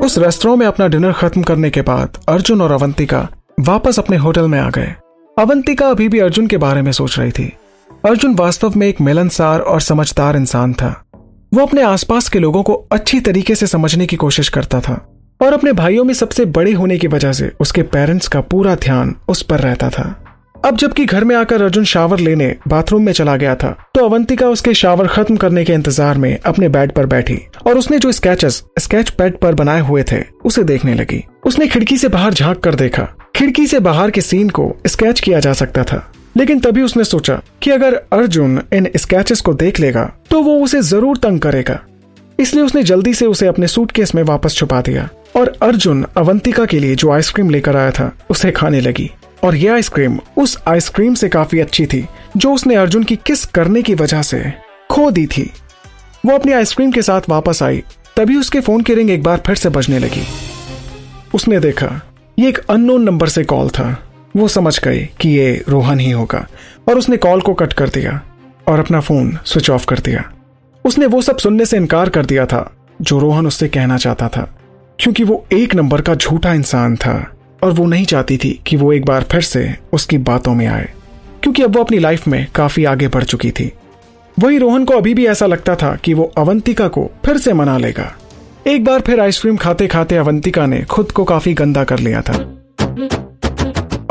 उस 0.00 0.18
रेस्टोरेंट 0.18 0.58
में 0.58 0.66
अपना 0.66 0.86
डिनर 0.88 1.12
खत्म 1.12 1.42
करने 1.42 1.70
के 1.70 1.82
बाद 1.82 2.16
अर्जुन 2.28 2.62
और 2.62 2.72
अवंतिका 2.72 3.28
वापस 3.60 3.98
अपने 3.98 4.16
होटल 4.16 4.48
में 4.48 4.58
आ 4.60 4.70
गए। 4.70 4.94
अवंतिका 5.38 5.88
अभी 5.88 6.08
भी 6.08 6.18
अर्जुन 6.18 6.46
के 6.46 6.56
बारे 6.56 6.82
में 6.82 6.92
सोच 6.92 7.18
रही 7.18 7.30
थी। 7.30 7.56
अर्जुन 8.06 8.34
वास्तव 8.34 8.72
में 8.76 8.86
एक 8.86 9.00
मिलनसार 9.00 9.60
और 9.60 9.80
समझदार 9.80 10.36
इंसान 10.36 10.72
था। 10.74 11.04
वो 11.54 11.62
अपने 11.62 11.82
आसपास 11.82 12.28
के 12.28 12.38
लोगों 12.38 12.62
को 12.62 12.74
अच्छी 12.92 13.20
तरीके 13.20 13.54
से 13.54 13.66
समझने 13.66 14.06
की 14.06 14.16
कोशिश 14.16 14.48
करता 14.48 14.80
था 14.80 15.06
और 15.42 15.52
अपने 15.52 15.72
भाइयों 15.72 16.04
में 16.04 16.14
सबसे 16.14 16.44
बड़े 16.44 16.72
होने 16.72 16.98
की 16.98 17.06
वजह 17.06 17.32
से 17.32 17.52
उसके 17.60 17.82
पेरेंट्स 17.82 18.28
का 18.28 18.40
पूरा 18.40 18.74
ध्यान 18.74 19.14
उस 19.28 19.42
पर 19.42 19.60
रहता 19.60 19.90
था। 19.90 20.29
अब 20.64 20.76
जबकि 20.76 21.04
घर 21.04 21.24
में 21.24 21.34
आकर 21.36 21.62
अर्जुन 21.62 21.84
शावर 21.84 22.18
लेने 22.18 22.54
बाथरूम 22.68 23.02
में 23.02 23.12
चला 23.12 23.36
गया 23.36 23.54
था 23.54 23.70
तो 23.94 24.04
अवंतिका 24.04 24.48
उसके 24.48 24.74
शावर 24.74 25.06
खत्म 25.08 25.36
करने 25.36 25.64
के 25.64 25.72
इंतज़ार 25.72 26.18
में 26.18 26.38
अपने 26.38 26.68
बेड 26.68 26.92
पर 26.92 27.06
बैठी 27.06 27.38
और 27.66 27.78
उसने 27.78 27.98
जो 27.98 28.12
स्केचेस 28.12 28.62
स्केच 28.78 29.10
पैड 29.10 29.38
पर 29.38 29.54
बनाए 29.54 29.80
हुए 29.80 30.02
थे, 30.02 30.20
उसे 30.44 30.64
देखने 30.64 30.94
लगी। 30.94 31.22
उसने 31.46 31.66
खिड़की 31.66 31.96
से 31.98 32.08
बाहर 32.08 32.34
झाँक 32.34 32.58
कर 32.58 32.74
देखा। 32.74 33.02
खिड़की 33.36 33.66
से 33.66 33.80
बाहर 33.80 34.10
के 34.10 34.20
सीन 34.20 34.48
को 34.50 34.72
स्केच 34.86 35.20
किया 35.20 35.40
जा 35.40 35.52
सकता 35.52 35.84
था, 35.84 36.02
लेकिन 36.36 36.60
तभी 36.60 36.82
उसने 36.82 37.04
सोचा 37.04 37.40
कि 37.62 37.70
अगर 37.70 37.94
अर्जुन 38.12 38.60
इन 38.72 38.90
स्केचेस 38.96 39.40
को 39.40 39.54
देख 39.54 39.80
लेगा 39.80 40.04
तो 40.30 40.42
वो 40.42 40.58
उसे 40.64 40.80
ज़रूर 40.82 41.16
तंग 41.18 41.40
करेगा। 41.40 41.78
इसलिए 42.38 42.64
उसने 42.64 42.82
जल्दी 42.82 43.14
से 43.14 43.26
उसे 43.26 43.46
अपने 43.46 43.66
सूटकेस 43.68 44.14
में 44.14 44.22
वापस 44.24 44.54
छुपा 44.54 44.80
दिया 44.80 45.08
और 45.36 45.52
अर्जुन 45.62 46.04
अवंतिका 46.16 46.64
के 46.64 46.78
लिए 46.78 46.94
जो 46.94 47.10
आइसक्रीम 47.12 47.50
लेकर 47.50 47.76
आया 47.76 47.90
था, 47.90 48.12
उसे 48.30 48.50
खाने 48.52 48.80
लगी। 48.80 49.10
और 49.44 49.56
यह 49.56 49.74
आइसक्रीम 49.74 50.18
उस 50.36 50.58
आइसक्रीम 50.66 51.14
से 51.14 51.28
काफ़ी 51.28 51.60
अच्छी 51.60 51.86
थी, 51.86 52.08
जो 52.36 52.52
उसने 52.52 52.74
अर्जुन 52.74 53.04
की 53.04 53.16
किस 53.16 53.44
करने 53.44 53.82
की 53.82 53.94
वजह 53.94 54.22
से 54.22 54.52
खो 54.90 55.10
दी 55.10 55.26
थी। 55.26 55.50
वो 56.26 56.34
अपनी 56.34 56.52
आइसक्रीम 56.52 56.92
के 56.92 57.02
साथ 57.02 57.20
वापस 57.28 57.62
आई, 57.62 57.82
तभी 58.16 58.36
उसके 58.36 58.60
फ़ोन 58.60 58.80
की 58.80 58.94
रिंग 58.94 59.10
एक 59.10 59.22
बार 59.22 59.42
फिर 59.46 59.56
से 59.56 59.68
बजने 59.68 59.98
लगी। 59.98 60.22
उसने 61.34 61.60
देखा, 61.60 62.00
ये 62.38 62.48
एक 62.48 62.58
अननोन 62.58 63.02
नंबर 63.02 63.28
से 63.28 63.44
कॉल 63.44 63.68
था। 63.68 64.06
वो 64.36 64.48
समझ 64.48 64.80
गई 64.80 65.00
कि 65.20 65.28
ये 65.28 65.64
रोहन 65.68 66.00
ही 66.00 66.10
होगा, 66.10 66.46
और 66.88 66.98
उसने 66.98 67.16
कॉल 67.16 67.40
को 67.40 67.54
कट 67.54 67.72
कर 67.72 67.88
दिया 67.88 68.20
और 68.68 68.78
अपना 68.78 69.00
फ़ोन 69.00 69.38
स्विच 69.44 69.70
ऑफ़ 69.70 69.86
कर 69.86 69.98
दिया। 69.98 70.32
उसने 70.84 71.06
वो 71.06 71.22
सब 71.22 71.36
सुनने 71.36 71.66
से 71.66 71.76
इनकार 71.76 72.08
कर 72.08 72.26
दिया 72.26 72.46
था, 72.46 72.76
जो 73.02 73.18
रोहन 73.18 73.46
उससे 73.46 73.68
कहना 73.68 73.96
चाहता 73.96 74.28
था, 74.28 74.58
क्योंकि 74.98 75.24
वो 75.24 75.46
एक 75.52 75.74
नंबर 75.74 76.00
का 76.00 76.14
झूठा 76.14 76.52
इंसान 76.52 76.96
था। 76.96 77.36
और 77.62 77.72
वो 77.72 77.86
नहीं 77.86 78.04
चाहती 78.04 78.36
थी 78.36 78.60
कि 78.66 78.76
वो 78.76 78.92
एक 78.92 79.04
बार 79.04 79.22
फिर 79.22 79.40
से 79.40 79.74
उसकी 79.92 80.18
बातों 80.18 80.54
में 80.54 80.66
आए, 80.66 80.88
क्योंकि 81.42 81.62
अब 81.62 81.76
वो 81.76 81.82
अपनी 81.82 81.98
लाइफ 81.98 82.26
में 82.28 82.46
काफ़ी 82.54 82.84
आगे 82.84 83.08
बढ़ 83.08 83.24
चुकी 83.24 83.50
थी। 83.50 83.72
वही 84.38 84.58
रोहन 84.58 84.84
को 84.84 84.94
अभी 84.94 85.14
भी 85.14 85.26
ऐसा 85.26 85.46
लगता 85.46 85.74
था 85.76 85.94
कि 85.96 86.14
वो 86.14 86.32
अवंतिका 86.38 86.88
को 86.88 87.10
फिर 87.26 87.38
से 87.38 87.52
मना 87.52 87.76
लेगा। 87.78 88.12
एक 88.66 88.84
बार 88.84 89.00
फिर 89.00 89.20
आइसक्रीम 89.20 89.56
खाते 89.56 89.86
खाते 89.86 90.16
अवंतिका 90.16 90.66
ने 90.66 90.82
खुद 90.82 91.10
को 91.10 91.24
काफ़ी 91.24 91.54
गंदा 91.54 91.84
कर 91.84 91.98
लिया 91.98 92.20
था। 92.20 92.34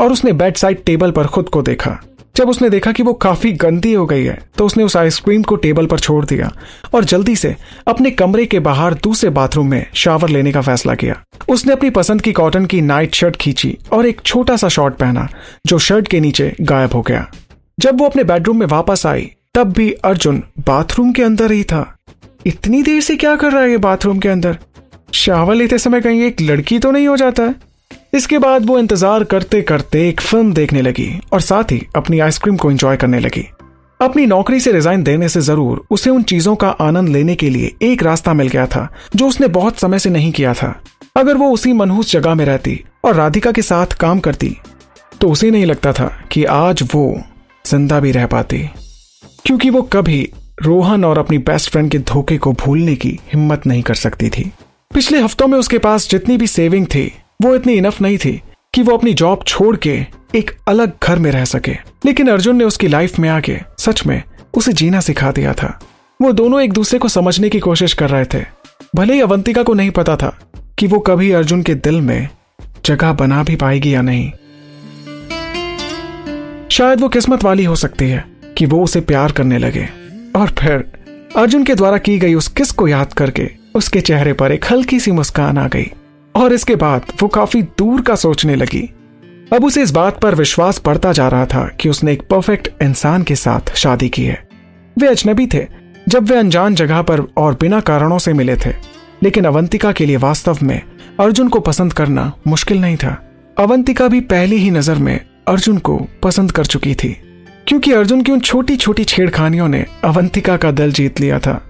और 0.00 0.12
उसने 0.12 0.32
बेड 0.32 0.56
साइड 0.56 0.82
टेबल 0.84 1.10
पर 1.10 1.26
खुद 1.26 1.48
को 1.48 1.62
देखा। 1.62 1.98
जब 2.40 2.48
उसने 2.48 2.68
देखा 2.70 2.92
कि 2.92 3.02
वो 3.02 3.12
काफ़ी 3.12 3.52
गंदी 3.52 3.92
हो 3.92 4.04
गई 4.06 4.24
है 4.24 4.38
तो 4.58 4.66
उसने 4.66 4.84
उस 4.84 4.96
आइसक्रीम 4.96 5.42
को 5.42 5.56
टेबल 5.56 5.86
पर 5.86 5.98
छोड़ 5.98 6.24
दिया 6.24 6.50
और 6.94 7.04
जल्दी 7.04 7.34
से 7.36 7.54
अपने 7.88 8.10
कमरे 8.10 8.46
के 8.46 8.58
बाहर 8.58 8.94
दूसरे 8.94 9.30
बाथरूम 9.30 9.68
में 9.70 9.86
शावर 9.94 10.28
लेने 10.28 10.52
का 10.52 10.60
फैसला 10.60 10.94
किया। 10.94 11.20
उसने 11.48 11.72
अपनी 11.72 11.90
पसंद 11.90 12.20
की 12.20 12.32
कॉटन 12.32 12.66
की 12.66 12.80
नाइट 12.80 13.14
शर्ट 13.14 13.36
खींची 13.36 13.76
और 13.92 14.06
एक 14.06 14.20
छोटा 14.20 14.56
सा 14.56 14.68
शॉर्ट 14.68 14.94
पहना, 14.94 15.28
जो 15.66 15.78
शर्ट 15.78 16.08
के 16.08 16.20
नीचे 16.20 16.52
गायब 16.60 16.94
हो 16.94 17.02
गया। 17.02 17.30
जब 17.80 17.98
वो 17.98 18.06
अपने 18.06 18.24
बेडरूम 18.24 18.60
में 18.60 18.66
वापस 18.66 19.06
आई, 19.06 19.30
तब 19.54 19.72
भी 19.72 19.92
अर्जुन 19.92 20.42
बाथरूम 20.66 21.12
के 21.12 21.22
अंदर 21.22 21.52
ही 21.52 21.64
था। 21.64 21.96
इतनी 22.46 22.82
देर 22.82 23.00
से 23.00 23.16
क्या 23.16 23.36
कर 23.36 23.52
रहा 23.52 23.62
है 23.62 23.70
ये 23.70 23.78
बाथरूम 23.78 24.18
के 24.18 24.28
अंदर? 24.28 24.58
शावर 25.14 25.54
लेते 25.54 25.78
समय 25.78 26.00
कहीं 26.00 26.22
एक 26.22 26.40
लड़की 26.40 26.78
तो 26.78 26.90
नहीं 26.90 27.08
हो 27.08 27.16
जाता 27.16 27.42
है? 27.42 27.54
इसके 28.12 28.38
बाद 28.38 28.66
वो 28.66 28.78
इंतज़ार 28.78 29.24
करते 29.24 29.60
करते 29.62 30.08
एक 30.08 30.20
फ़िल्म 30.20 30.52
देखने 30.52 30.82
लगी 30.82 31.10
और 31.32 31.40
साथ 31.40 31.72
ही 31.72 31.80
अपनी 31.96 32.18
आइसक्रीम 32.20 32.56
को 32.56 32.70
एंजॉय 32.70 32.96
करने 32.96 33.20
लगी। 33.20 33.46
अपनी 34.00 34.24
नौकरी 34.26 34.60
से 34.60 34.72
रिजाइन 34.72 35.02
देने 35.02 35.28
से 35.28 35.40
ज़रूर 35.40 35.84
उसे 35.90 36.10
उन 36.10 36.22
चीज़ों 36.22 36.54
का 36.56 36.68
आनंद 36.80 37.08
लेने 37.08 37.34
के 37.34 37.50
लिए 37.50 37.72
एक 37.82 38.02
रास्ता 38.02 38.32
मिल 38.34 38.48
गया 38.48 38.66
था, 38.66 38.88
जो 39.16 39.28
उसने 39.28 39.48
बहुत 39.48 39.78
समय 39.78 39.98
से 39.98 40.10
नहीं 40.10 40.32
किया 40.32 40.54
था। 40.54 40.74
अगर 41.16 41.36
वो 41.36 41.50
उसी 41.52 41.72
मनहूस 41.72 42.12
जगह 42.12 42.34
में 42.34 42.44
रहती 42.44 42.78
और 43.04 43.14
राधिका 43.14 43.52
के 43.52 43.62
साथ 43.62 43.96
काम 44.00 44.20
करती 44.20 44.56
तो 45.20 45.30
उसे 45.30 45.50
नहीं 45.50 45.66
लगता 45.66 45.92
था 45.92 46.06
कि 46.32 46.44
आज 46.46 46.82
वो 46.94 47.06
ज़िंदा 47.64 48.00
भी 48.00 48.12
रह 48.12 48.26
पाती। 48.26 48.58
क्योंकि 49.44 49.70
वो 49.70 49.82
कभी 49.92 50.22
रोहन 50.62 51.04
और 51.04 51.18
अपनी 51.18 51.38
बेस्ट 51.40 51.70
फ्रेंड 51.70 51.90
के 51.90 51.98
धोखे 52.00 52.38
को 52.38 52.52
भूलने 52.54 52.94
की 52.96 53.18
हिम्मत 53.32 53.66
नहीं 53.66 53.82
कर 53.82 53.94
सकती 53.96 54.28
थी। 54.30 54.50
पिछले 54.90 55.20
हफ्तों 55.20 55.46
में 55.46 55.58
उसके 55.58 55.78
पास 55.78 56.08
जितनी 56.10 56.36
भी 56.36 56.46
सेविंग 56.48 56.86
थी 56.86 57.10
वो 57.40 57.54
इतनी 57.54 57.72
इनफ 57.72 58.00
नहीं 58.00 58.18
थी 58.18 58.42
कि 58.74 58.82
वो 58.82 58.96
अपनी 58.96 59.14
जॉब 59.14 59.44
छोड़ 59.46 59.76
के 59.76 60.06
एक 60.34 60.58
अलग 60.68 60.92
घर 61.04 61.18
में 61.18 61.30
रह 61.30 61.44
सके। 61.44 61.72
लेकिन 62.06 62.28
अर्जुन 62.28 62.56
ने 62.56 62.64
उसकी 62.64 62.88
लाइफ 62.88 63.18
में 63.18 63.28
आके, 63.28 63.58
सच 63.78 64.06
में, 64.06 64.22
उसे 64.54 64.72
जीना 64.72 65.00
सिखा 65.00 65.30
दिया 65.30 65.52
था। 65.52 65.80
वो 66.22 66.32
दोनों 66.32 66.60
एक 66.60 66.72
दूसरे 66.72 66.98
को 66.98 67.08
समझने 67.08 67.48
की 67.48 67.60
कोशिश 67.60 67.92
कर 67.92 68.10
रहे 68.10 68.24
थे। 68.24 68.44
भले 68.96 69.14
ही 69.14 69.20
अवंतिका 69.20 69.62
को 69.62 69.74
नहीं 69.74 69.90
पता 69.90 70.16
था 70.16 70.38
कि 70.78 70.86
वो 70.86 70.98
कभी 70.98 71.32
अर्जुन 71.32 71.62
के 71.62 71.74
दिल 71.74 72.00
में 72.00 72.28
जगह 72.84 73.12
बना 73.12 73.42
भी 73.42 73.56
पाएगी 73.56 73.94
या 73.94 74.02
नहीं। 74.02 74.32
शायद 76.68 77.00
वो 77.00 77.08
किस्मत 77.08 77.44
वाली 77.44 77.64
हो 77.64 77.76
सकती 77.76 78.04
है 78.04 78.24
कि 78.58 78.66
वो 78.66 78.84
उसे 78.84 79.00
प्यार 79.00 79.32
करने 79.32 79.58
लगे। 79.58 79.88
और 80.36 80.50
फिर, 80.50 80.92
अर्जुन 81.36 81.64
के 81.64 81.74
द्वारा 81.74 81.98
की 81.98 82.18
गई 82.18 82.34
उस 82.34 82.48
किस 82.48 82.70
को 82.70 82.88
याद 82.88 83.12
करके 83.12 83.50
उसके 83.74 84.00
चेहरे 84.00 84.32
पर 84.32 84.52
एक 84.52 84.64
हल्की 84.70 85.00
सी 85.00 85.10
मुस्कान 85.10 85.58
आ 85.58 85.68
गई। 85.68 85.92
और 86.40 86.52
इसके 86.52 86.76
बाद 86.76 87.12
वो 87.22 87.28
काफ़ी 87.28 87.62
दूर 87.62 88.00
का 88.00 88.14
सोचने 88.14 88.54
लगी। 88.56 88.82
अब 89.52 89.64
उसे 89.64 89.82
इस 89.82 89.90
बात 89.90 90.20
पर 90.20 90.34
विश्वास 90.34 90.78
पड़ता 90.78 91.12
जा 91.12 91.28
रहा 91.28 91.46
था 91.46 91.64
कि 91.80 91.88
उसने 91.88 92.12
एक 92.12 92.22
परफेक्ट 92.22 92.68
इंसान 92.82 93.22
के 93.22 93.34
साथ 93.34 93.74
शादी 93.74 94.08
की 94.08 94.24
है। 94.24 94.42
वे 94.98 95.08
अजनबी 95.08 95.46
थे, 95.46 95.66
जब 96.08 96.24
वे 96.24 96.36
अनजान 96.36 96.74
जगह 96.74 97.02
पर 97.02 97.20
और 97.36 97.56
बिना 97.60 97.80
कारणों 97.80 98.18
से 98.18 98.32
मिले 98.32 98.56
थे। 98.56 98.72
लेकिन 99.22 99.44
अवंतिका 99.44 99.92
के 99.92 100.06
लिए 100.06 100.16
वास्तव 100.16 100.58
में 100.62 100.80
अर्जुन 101.20 101.48
को 101.48 101.60
पसंद 101.60 101.92
करना 101.92 102.32
मुश्किल 102.46 102.80
नहीं 102.80 102.96
था। 102.96 103.16
अवंतिका 103.58 104.08
भी 104.08 104.20
पहली 104.20 104.56
ही 104.56 104.70
नज़र 104.70 104.94
में 104.94 105.20
अर्जुन 105.48 105.78
को 105.78 105.96
पसंद 106.22 106.52
कर 106.52 106.66
चुकी 106.66 106.94
थी, 106.94 107.16
क्योंकि 107.66 107.92
अर्जुन 107.92 108.22
की 108.22 108.32
उन 108.32 108.40
छोटी 108.40 108.76
छोटी 108.76 109.04
छेड़खानियों 109.04 109.68
ने 109.68 109.84
अवंतिका 110.04 110.56
का 110.56 110.70
दिल 110.70 110.92
जीत 110.92 111.20
लिया 111.20 111.38
था। 111.38 111.60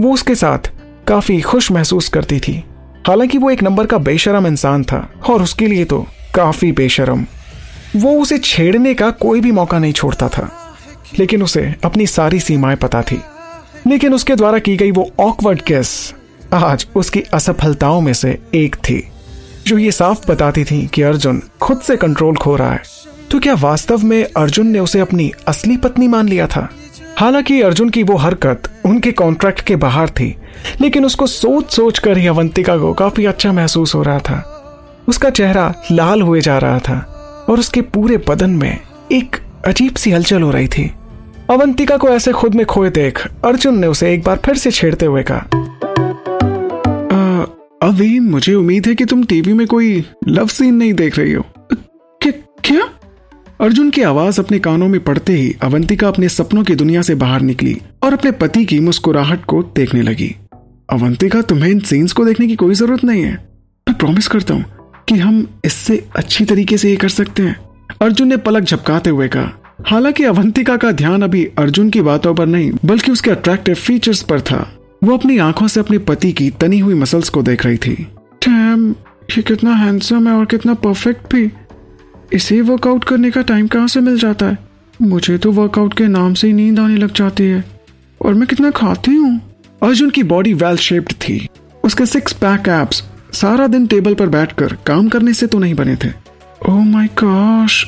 वो 0.00 0.12
उसके 0.12 0.34
साथ 0.34 0.72
काफ़ी 1.08 1.40
खुश 1.40 1.70
महसूस 1.72 2.08
करती 2.08 2.40
थी। 2.40 2.64
हालाँकि 3.06 3.38
वो 3.38 3.50
एक 3.50 3.62
नंबर 3.62 3.86
का 3.86 3.98
बेशरम 3.98 4.46
इंसान 4.46 4.84
था, 4.84 5.08
और 5.30 5.42
उसके 5.42 5.66
लिए 5.66 5.84
तो 5.84 6.06
काफ़ी 6.34 6.70
बेशरम। 6.72 7.24
वो 7.96 8.10
उसे 8.22 8.38
छेड़ने 8.38 8.94
का 8.94 9.10
कोई 9.10 9.40
भी 9.40 9.52
मौका 9.52 9.78
नहीं 9.78 9.92
छोड़ता 9.92 10.28
था, 10.28 10.48
लेकिन 11.18 11.42
उसे 11.42 11.62
अपनी 11.84 12.06
सारी 12.06 12.40
सीमाएँ 12.40 12.76
पता 12.76 13.02
थी। 13.02 13.20
लेकिन 13.86 14.14
उसके 14.14 14.34
द्वारा 14.34 14.58
की 14.58 14.76
गई 14.76 14.90
वो 14.90 15.10
ऑकवर्ड 15.20 15.60
केस 15.60 16.14
आज 16.54 16.86
उसकी 16.96 17.20
असफलताओं 17.34 18.00
में 18.00 18.12
से 18.12 18.38
एक 18.54 18.76
थी, 18.76 19.02
जो 19.66 19.78
ये 19.78 19.92
साफ़ 19.92 20.26
बताती 20.28 20.64
थी 20.64 20.86
कि 20.86 21.02
अर्जुन 21.02 21.42
खुद 21.60 21.80
से 21.80 21.96
कंट्रोल 21.96 22.36
खो 22.36 22.56
रहा 22.56 22.72
है। 22.72 22.82
तो 23.30 23.38
क्या 23.40 23.54
वास्तव 23.54 24.04
में 24.04 24.24
अर्जुन 24.36 24.66
ने 24.66 24.78
उसे 24.78 25.00
अपनी 25.00 25.30
असली 25.48 25.76
पत्नी 25.76 26.08
मान 26.08 26.28
लिया 26.28 26.46
था? 26.46 26.68
हालाँकि 27.20 27.60
अर्जुन 27.62 27.88
की 27.90 28.02
वो 28.02 28.16
हरकत 28.16 28.68
उनके 28.86 29.10
कॉन्ट्रैक्ट 29.12 29.60
के 29.60 29.74
बाहर 29.76 30.10
थी, 30.10 30.36
लेकिन 30.80 31.04
उसको 31.04 31.26
सोच 31.26 31.70
सोच 31.70 31.98
कर 31.98 32.18
ही 32.18 32.26
अवंतिका 32.26 32.76
को 32.78 32.92
काफ़ी 32.94 33.24
अच्छा 33.24 33.52
महसूस 33.52 33.94
हो 33.94 34.02
रहा 34.02 34.18
था। 34.18 34.38
उसका 35.08 35.30
चेहरा 35.30 35.74
लाल 35.92 36.22
हुए 36.22 36.40
जा 36.40 36.56
रहा 36.58 36.78
था 36.78 36.96
और 37.48 37.58
उसके 37.58 37.80
पूरे 37.80 38.16
बदन 38.28 38.50
में 38.50 38.78
एक 39.12 39.36
अजीब 39.66 39.94
सी 39.94 40.10
हलचल 40.10 40.42
हो 40.42 40.50
रही 40.50 40.68
थी। 40.68 40.90
अवंतिका 41.50 41.96
को 41.96 42.08
ऐसे 42.08 42.32
खुद 42.32 42.54
में 42.54 42.64
खोए 42.66 42.90
देख 42.90 43.26
अर्जुन 43.44 43.78
ने 43.78 43.86
उसे 43.86 44.12
एक 44.14 44.22
बार 44.24 44.40
फिर 44.46 44.56
से 44.56 44.70
छेड़ते 44.70 45.06
हुए 45.06 45.22
कहा 45.22 45.46
अभी 47.82 48.18
मुझे 48.20 48.54
उम्मीद 48.54 48.86
है 48.86 48.94
कि 48.94 49.04
तुम 49.04 49.24
टीवी 49.24 49.52
में 49.52 49.66
कोई 49.66 50.04
लव 50.28 50.46
सीन 50.46 50.74
नहीं 50.74 50.92
देख 50.94 51.18
रही 51.18 51.32
हो। 51.32 51.44
क्या? 52.22 52.88
अर्जुन 53.60 53.90
की 53.90 54.02
आवाज़ 54.02 54.40
अपने 54.40 54.58
कानों 54.58 54.86
में 54.88 55.00
पड़ते 55.04 55.32
ही 55.32 55.54
अवंतिका 55.62 56.08
अपने 56.08 56.28
सपनों 56.28 56.62
की 56.64 56.74
दुनिया 56.74 57.00
से 57.02 57.14
बाहर 57.14 57.40
निकली 57.40 57.76
और 58.02 58.12
अपने 58.12 58.30
पति 58.32 58.64
की 58.64 58.78
मुस्कुराहट 58.80 59.44
को 59.44 59.62
देखने 59.76 60.02
लगी। 60.02 60.36
अवंतिका, 60.90 61.42
तुम्हें 61.42 61.70
इन 61.70 61.80
सीन्स 61.80 62.12
को 62.12 62.24
देखने 62.24 62.46
की 62.46 62.56
कोई 62.56 62.74
ज़रूरत 62.74 63.04
नहीं 63.04 63.22
है। 63.22 63.34
मैं 63.86 63.96
प्रॉमिस 63.98 64.28
करता 64.28 64.54
हूँ 64.54 64.64
कि 65.08 65.14
हम 65.14 65.46
इससे 65.64 66.04
अच्छी 66.16 66.44
तरीके 66.44 66.76
से 66.76 66.90
ये 66.90 66.96
कर 66.96 67.08
सकते 67.08 67.42
हैं। 67.42 67.56
अर्जुन 68.02 68.28
ने 68.28 68.36
पलक 68.36 68.62
झपकाते 68.62 69.10
हुए 69.10 69.28
कहा, 69.28 69.52
हालाँकि 69.86 70.24
अवंतिका 70.24 70.76
का 70.76 70.92
ध्यान 70.92 71.22
अभी 71.22 71.44
अर्जुन 71.58 71.90
की 71.90 72.00
बातों 72.00 72.34
पर 72.34 72.46
नहीं, 72.46 72.72
बल्कि 72.84 73.12
उसके 73.12 73.30
अट्रैक्टिव 73.30 73.74
फीचर्स 73.74 74.22
पर 74.22 74.40
था। 74.40 74.66
वो 75.04 75.16
अपनी 75.16 75.38
आँखों 75.38 75.68
से 75.68 75.80
अपने 75.80 75.98
पति 75.98 76.32
की 76.32 76.50
तनी 76.50 76.78
हुई 76.78 76.94
मसल्स 76.94 77.28
को 77.28 77.42
देख 77.42 77.66
रही 77.66 77.76
थी। 77.76 78.06
ये 79.30 79.42
कितना 79.42 79.74
हैंडसम 79.74 80.28
है 80.28 80.34
और 80.34 80.44
कितना 80.44 80.74
परफेक्ट 80.74 81.34
भी। 81.34 81.50
इसे 82.32 82.60
वर्कआउट 82.60 83.04
करने 83.04 83.30
का 83.30 83.42
टाइम 83.42 83.66
कहाँ 83.66 83.88
से 83.88 84.00
मिल 84.00 84.18
जाता 84.18 84.46
है? 84.46 84.58
मुझे 85.02 85.38
तो 85.38 85.52
वर्कआउट 85.52 85.94
के 85.94 86.06
नाम 86.06 86.34
से 86.34 86.46
ही 86.46 86.52
नींद 86.52 86.80
आने 86.80 86.96
लग 86.96 87.12
जाती 87.12 87.44
है। 87.44 87.64
और 88.20 88.34
मैं 88.34 88.46
कितना 88.48 88.70
खाती 88.70 89.14
हूँ? 89.14 89.40
अर्जुन 89.82 90.10
की 90.10 90.22
बॉडी 90.22 90.54
वेल 90.54 90.76
शेप्ड 90.76 91.12
थी। 91.12 91.48
उसके 91.84 92.06
सिक्स 92.06 92.32
पैक 92.32 92.68
एप्स 92.68 93.02
सारा 93.32 93.66
दिन 93.66 93.86
टेबल 93.86 94.14
पर 94.14 94.26
बैठकर 94.26 94.76
काम 94.86 95.08
करने 95.08 95.34
से 95.34 95.46
तो 95.46 95.58
नहीं 95.58 95.74
बने 95.74 95.96
थे। 95.96 96.08
ओह 96.68 96.84
माय 96.84 97.06
गॉश 97.06 97.84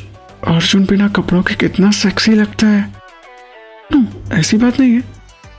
अर्जुन 0.47 0.85
बिना 0.85 1.09
कपड़ों 1.09 1.43
के 1.43 1.55
कितना 1.55 1.91
सेक्सी 1.91 2.35
लगता 2.35 2.67
है। 2.67 2.95
ऐसी 4.33 4.57
बात 4.57 4.81
नहीं 4.81 4.93
है। 4.93 5.03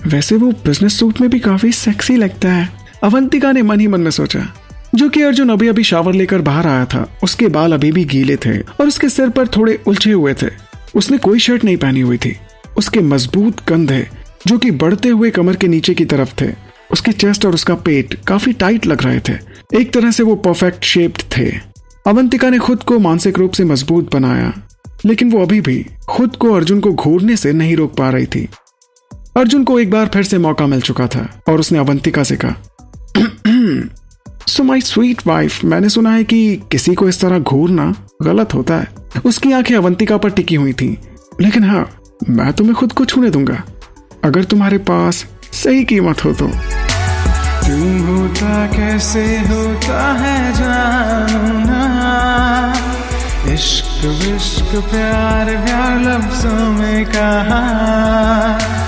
वैसे 0.08 0.36
वो 0.36 0.52
बिज़नेस 0.52 1.00
सूट 1.00 1.22
में 1.22 1.30
भी 1.30 1.40
काफ़ी 1.40 1.72
सेक्सी 1.72 2.16
लगता 2.18 2.52
है। 2.52 2.70
अवंतिका 3.04 3.52
ने 3.52 3.62
मन 3.62 3.80
ही 3.80 3.88
मन 3.88 4.02
में 4.02 4.12
सोचा। 4.12 4.54
जो 4.96 5.10
कि 5.10 5.22
अर्जुन 5.22 5.50
अभी 5.50 5.68
अभी 5.68 5.84
शावर 5.84 6.14
लेकर 6.14 6.42
बाहर 6.42 6.68
आया 6.68 6.86
था। 6.86 7.08
उसके 7.24 7.48
बाल 7.48 7.74
अभी 7.74 7.92
भी 7.92 8.04
गीले 8.06 8.36
थे 8.36 8.58
और 8.60 8.88
उसके 8.88 9.10
सिर 9.10 9.30
पर 9.30 9.48
थोड़े 9.48 9.80
उलझे 9.88 10.12
हुए 10.12 10.34
थे। 10.34 10.48
उसने 10.96 11.18
कोई 11.18 11.40
शर्ट 11.40 11.64
नहीं 11.64 11.78
पहनी 11.78 12.02
हुई 12.02 12.18
थी। 12.18 12.36
उसके 12.78 13.00
मज़बूत 13.00 13.60
कंधे, 13.60 14.08
जो 14.48 14.58
कि 14.58 14.72
बढ़ते 14.72 15.10
हुए 15.10 15.30
कमर 15.30 15.56
के 15.56 15.68
नीचे 15.68 15.94
की 15.94 16.06
तरफ़ 16.06 16.34
थे, 16.42 16.50
उसके 16.92 17.12
चेस्ट 17.12 17.46
और 17.46 17.54
उसका 17.54 17.76
पेट 17.76 18.14
काफ़ी 18.28 18.54
टाइट 18.54 18.86
लग 18.86 19.04
रहे 19.04 19.20
थे। 19.20 19.34
एक 19.80 19.94
तरह 19.94 20.12
से 20.12 20.24
वो 20.24 20.36
परफेक्ट 20.36 20.84
शेप्ड 20.84 21.24
थे। 21.38 21.50
अवंतिका 22.08 22.50
ने 22.50 22.58
खुद 22.58 22.84
को 22.84 23.00
मानसिक 23.00 23.40
रूप 23.40 23.52
से 23.52 23.64
मज़बूत 23.64 24.14
बनाया, 24.16 24.54
लेकिन 25.06 25.32
वो 25.32 25.42
अभी 25.42 25.62
भी 25.62 25.86
खुद 26.10 26.36
को 26.36 26.54
अर्जुन 26.54 26.80
को 26.80 26.92
घूरने 26.94 27.38
से 27.38 27.54
नहीं 27.54 27.76
रोक 27.76 27.96
पा 27.98 28.10
रही 28.10 28.26
थी। 28.26 28.48
अर्जुन 29.38 29.64
को 29.64 29.80
एक 29.80 29.92
बार 29.92 30.08
फिर 30.08 30.24
से 30.24 30.38
मौका 30.38 30.68
मिल 30.68 30.82
चुका 30.82 31.08
था 31.08 31.28
और 31.50 31.60
उसने 31.60 31.80
अवंतिका 31.80 32.24
से 32.24 32.36
कहा 32.36 32.56
सो 34.54 34.64
माई 34.64 34.82
स्वीट 34.82 35.22
वाइफ 35.28 35.64
मैंने 35.64 35.90
सुना 35.90 36.10
है 36.12 36.24
कि 36.24 36.62
किसी 36.72 36.94
को 36.94 37.10
इस 37.10 37.22
तरह 37.22 37.40
घूरना 37.40 37.96
गलत 38.22 38.54
होता 38.54 38.74
है। 38.74 38.88
उसकी 39.26 39.52
आँखें 39.52 39.76
अवंतिका 39.76 40.18
पर 40.18 40.30
टिकी 40.30 40.56
हुई 40.56 40.74
थी। 40.74 40.98
लेकिन 41.42 41.64
हाँ 41.64 41.98
मैं 42.30 42.54
तुम्हें 42.54 42.76
खुद 42.76 42.92
को 42.92 43.06
छूने 43.06 43.30
दूँगा। 43.30 43.64
अगर 44.24 44.44
तुम्हारे 44.44 44.78
पास 44.78 45.26
सही 45.54 45.84
कीमत 45.84 46.26
हो 46.26 46.34
तो। 46.34 46.48
क्यों 47.66 48.00
होता 48.00 48.68
कैसे 48.68 49.40
होता 49.40 50.14
है 50.14 50.54
जानू 50.54 51.60
ना 51.60 52.76
इश्क 53.54 54.06
विश्क 54.06 54.90
प्यार 54.92 55.46
प्यार 55.46 56.00
लफ्जों 56.00 56.72
में 56.72 57.06
कहा। 57.06 58.83